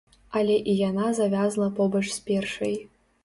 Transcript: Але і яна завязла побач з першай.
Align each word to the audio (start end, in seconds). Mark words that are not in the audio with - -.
Але 0.39 0.55
і 0.71 0.73
яна 0.77 1.09
завязла 1.19 1.69
побач 1.81 2.03
з 2.09 2.19
першай. 2.31 2.75